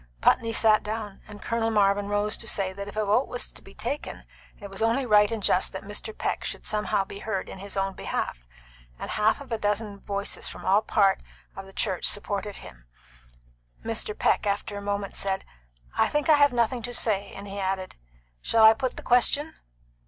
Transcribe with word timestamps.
Putney 0.19 0.51
sat 0.51 0.81
down, 0.81 1.21
and 1.27 1.43
Colonel 1.43 1.69
Marvin 1.69 2.07
rose 2.07 2.35
to 2.37 2.47
say 2.47 2.73
that 2.73 2.87
if 2.87 2.95
a 2.97 3.05
vote 3.05 3.27
was 3.27 3.51
to 3.51 3.61
be 3.61 3.75
taken, 3.75 4.23
it 4.59 4.67
was 4.67 4.81
only 4.81 5.05
right 5.05 5.31
and 5.31 5.43
just 5.43 5.73
that 5.73 5.83
Mr. 5.83 6.17
Peck 6.17 6.43
should 6.43 6.65
somehow 6.65 7.05
be 7.05 7.19
heard 7.19 7.47
in 7.47 7.59
his 7.59 7.77
own 7.77 7.93
behalf, 7.93 8.47
and 8.97 9.11
half 9.11 9.39
a 9.39 9.57
dozen 9.59 9.99
voices 9.99 10.47
from 10.47 10.65
all 10.65 10.81
parts 10.81 11.23
of 11.55 11.67
the 11.67 11.71
church 11.71 12.05
supported 12.05 12.55
him 12.57 12.85
Mr. 13.85 14.17
Peck, 14.17 14.47
after 14.47 14.75
a 14.75 14.81
moment, 14.81 15.15
said, 15.15 15.45
"I 15.95 16.07
think 16.07 16.29
I 16.29 16.35
have 16.37 16.51
nothing 16.51 16.81
to 16.81 16.95
say;" 16.95 17.31
and 17.35 17.47
he 17.47 17.59
added, 17.59 17.95
"Shall 18.41 18.63
I 18.63 18.73
put 18.73 18.97
the 18.97 19.03
question?" 19.03 19.53